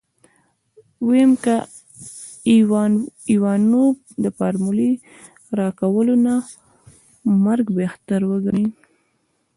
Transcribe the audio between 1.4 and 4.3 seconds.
که ايوانوف د